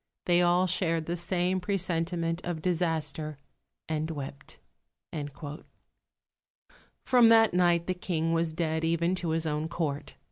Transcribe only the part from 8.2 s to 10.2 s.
was dead, even to his own Court.